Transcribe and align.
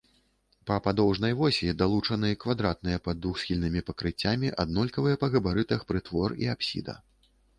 Па 0.69 0.75
падоўжнай 0.85 1.33
восі 1.41 1.69
далучаны 1.81 2.31
квадратныя 2.45 3.01
пад 3.09 3.21
двухсхільнымі 3.27 3.83
пакрыццямі 3.91 4.53
аднолькавыя 4.63 5.15
па 5.25 5.31
габарытах 5.35 5.87
прытвор 5.91 6.29
і 6.45 6.53
апсіда. 6.55 6.97